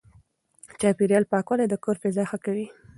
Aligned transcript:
چاپېريال 0.79 1.23
پاکوالی 1.31 1.65
د 1.69 1.75
کور 1.83 1.95
فضا 2.03 2.23
ښه 2.29 2.37
کوي. 2.45 2.65